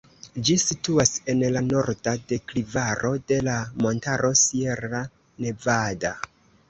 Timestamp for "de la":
3.33-3.59